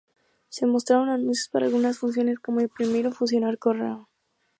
[0.49, 4.09] Se mostrarán anuncios para algunas funciones como imprimir o fusionar correo.